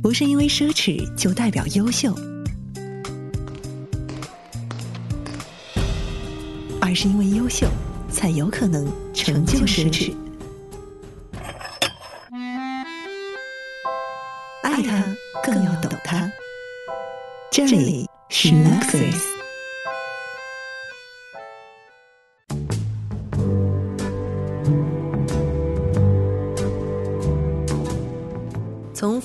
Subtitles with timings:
[0.00, 2.14] 不是因为奢侈就代表优秀，
[6.80, 7.66] 而是因为优秀
[8.10, 10.14] 才有可能成就奢侈。
[14.62, 15.04] 爱他
[15.42, 16.30] 更要懂他。
[17.50, 19.37] 这里是 Luxury。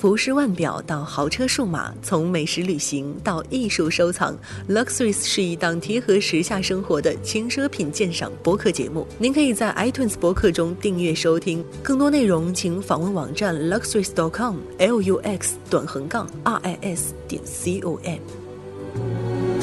[0.04, 4.36] 服饰腕表到豪车数码，从美食旅行到艺术收藏
[4.68, 9.06] ，Luxuries 是一档贴合时下生活的轻奢品鉴赏播客节目。
[9.16, 19.53] 您可以在 iTunes 播客中订阅收听，更多内容请访问网站 luxuries.com，l u x 短横杠 r i s 点 c o m。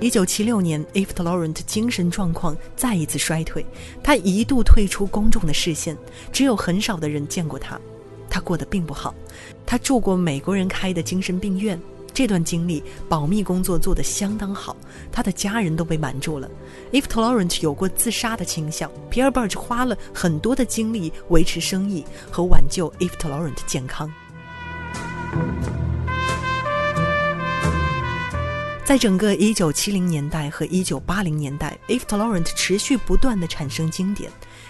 [0.00, 3.64] 一九七六年，Eve Laurent 精神状况再一次衰退，
[4.02, 5.94] 他一度退出公众的视线，
[6.32, 7.78] 只有很少的人见过他。
[8.30, 9.14] 他过得并不好，
[9.66, 11.78] 他住过美国人开的精神病院，
[12.14, 14.74] 这段经历保密工作做得相当好，
[15.12, 16.50] 他的家人都被瞒住了。
[16.92, 24.10] Eve Laurent 有过自杀的倾向，Pierre Berge 花了很多的精力维持生意和挽救 Eve Laurent 健康。
[28.90, 34.28] 在整个1970年代和1980年代，Eve Laurent 持续不断的产生经典。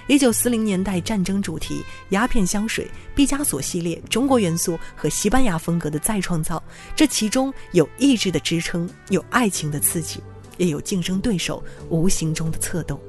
[0.09, 6.63] 1940年代战争主题、鸦片香水、毕加索系列、中国元素和西班牙风格的再创造，
[6.95, 10.21] 这其中有意志的支撑，有爱情的刺激，
[10.59, 13.01] 也有竞争对手无形中的策动。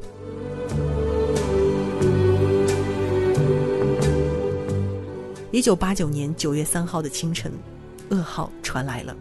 [5.52, 7.52] 1989年9月3号的清晨，
[8.12, 9.14] 噩耗传来了。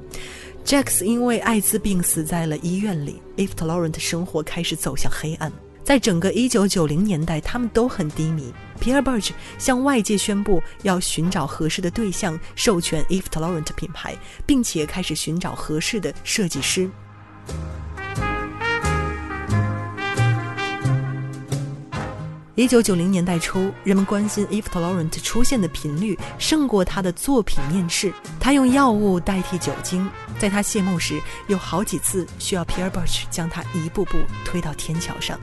[0.64, 5.50] Jacks 因为艾滋病死在了医院里，Eve Laurent 生活开始走向黑暗。
[5.82, 8.52] 在整个1990年代，他们都很低迷。
[8.80, 16.88] Pierre Berge 向外界宣布要寻找合适的对象，授权 Eve Laurent 品牌，并且开始寻找合适的设计师。
[22.60, 28.12] 一九九零年代初，人们关心 Eve Laurent 出现的频率胜过他的作品面世。
[28.38, 30.06] 他用药物代替酒精，
[30.38, 35.40] 在他谢幕时，有好几次需要 Pierre Berge 将他一步步推到天桥上。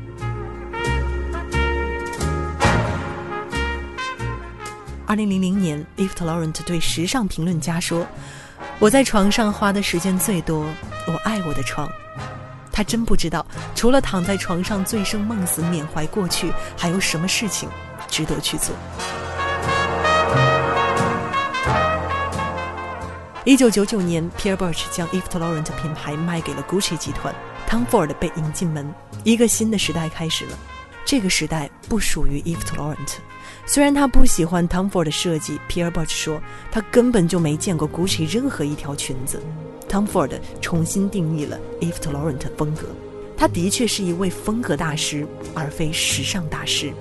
[5.07, 8.05] 二零零零年，Eve Laurent 对时尚评论家说
[8.77, 10.67] ：“我在床上花的时间最多，
[11.07, 11.89] 我爱我的床。”
[12.77, 13.43] 他真不知道，
[13.73, 17.67] 除了躺在床上醉生梦死缅怀过去，还有什么事情
[18.07, 18.75] 值得去做。
[23.45, 27.33] 一九九九年，Pierre Birch 将 Eve Laurent 品牌卖给了 Gucci 集团
[27.67, 28.93] ，Tom Ford 被引进门，
[29.23, 30.51] 一个新的时代开始了。
[31.07, 33.13] 这个时代不属于 Eve Laurent。
[33.65, 39.41] 虽然他不喜欢 Tom Ford 的设计，Pierre Bosch 说他根本就没见过 Gucci 任何一条裙子。
[39.87, 42.89] Tom Ford 重新定义了 Eve Laurent 风格，
[43.37, 45.25] 他的确是一位风格大师，
[45.55, 46.93] 而非时尚大师。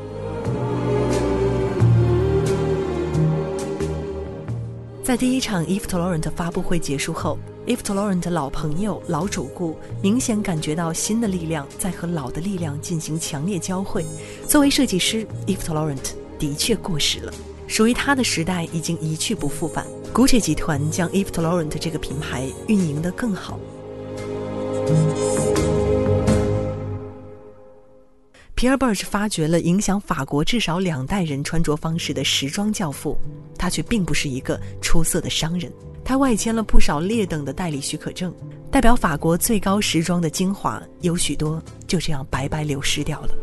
[5.07, 14.05] 在第一场 Eve Laurent 发布会结束后，Eve Laurent 老朋友、老主顾明显感觉到新的力量在和老的力量进行强烈交汇。
[14.49, 17.33] 作为设计师，Eve Laurent 的确过时了。
[17.69, 19.87] 属于他的时代已经一去不复返。
[20.13, 23.61] Gucci 集团将 Eve Laurent 这个品牌运营得更好。
[28.57, 33.15] 皮尔·贝尔什发掘了影响法国至少两代人穿着方式的时装教父，
[33.59, 35.71] 他却并不是一个出色的商人。
[36.03, 38.35] 他外签了不少劣等的代理许可证，
[38.71, 43.35] 代表法国最高时装的精华有许多就这样白白流失掉了。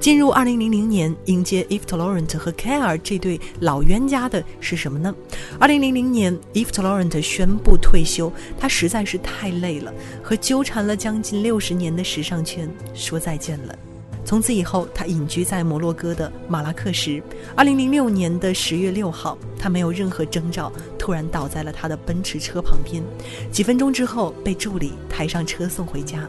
[0.00, 5.12] 进入二零零零年，迎接 Eve Laurent 和 k a r 这对老冤家的是什么呢？
[5.58, 9.92] 二零零零年，Eve Laurent 宣布退休，他实在是太累了，
[10.22, 13.76] 和纠缠了将近六十年的时尚圈说再见了。
[14.24, 17.20] 从此以后，他隐居在摩洛哥的马拉克什。
[17.56, 23.02] 二零零六年的十月六号，他没有任何征兆，突然倒在了他的奔驰车旁边，
[23.50, 26.28] 几分钟之后被助理抬上车送回家。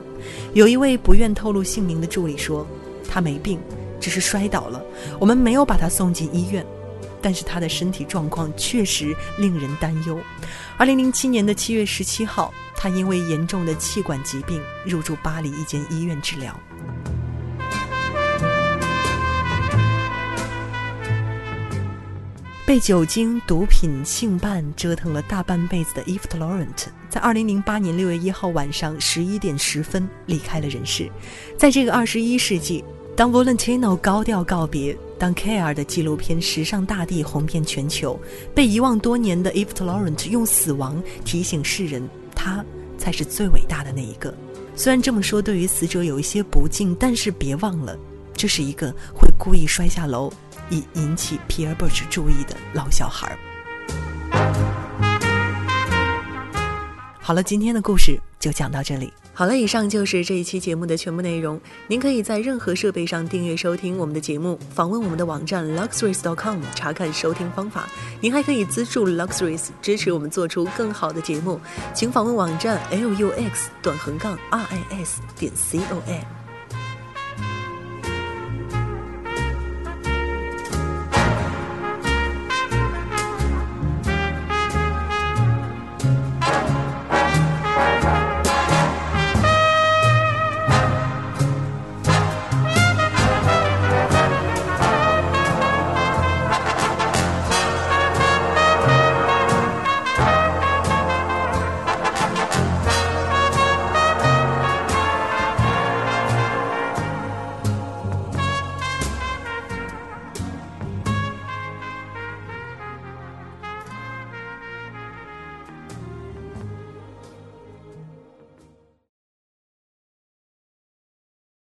[0.54, 2.66] 有一位不愿透露姓名的助理说。
[3.10, 3.60] 他没病，
[4.00, 4.82] 只是摔倒了。
[5.20, 6.66] 我们没有把他送进医院，
[7.22, 10.20] 但是他的身体状况确实令人担忧。
[10.78, 16.58] 二零零七年的七月十七号，他因为严重的气管疾病入住巴黎一间医院治疗。
[22.66, 31.10] 被酒精、毒品、性伴折腾了大半辈子的 Eve Laurent，在二零零八年六月一号晚上十一点十分离开了人世。
[31.58, 32.86] 在这个二十一世纪，
[33.20, 38.18] 当 Valentino 高调告别，当 Care 的纪录片《时尚大地》红遍全球，
[38.56, 42.64] 被遗忘多年的 Eve Laurent 用死亡提醒世人，他
[42.98, 44.34] 才是最伟大的那一个。
[44.74, 48.00] 虽然这么说对于死者有一些不敬，但是别忘了，
[48.32, 50.32] 这是一个会故意摔下楼。
[50.70, 53.38] 以引起皮尔·伯 h 注意的老小孩。
[57.20, 59.12] 好了，今天的故事就讲到这里。
[59.40, 61.58] 好了，以上就是这一期节目的全部内容。
[61.88, 67.88] 您可以在任何设备上订阅收听我们的节目，访问我们的网站 luxuries.com 查看收听方法。
[68.20, 71.58] 您还可以资助 Luxuries，支持我们做出更好的节目，
[71.94, 76.39] 请访问网站 lux 短横杠 ris 点 com。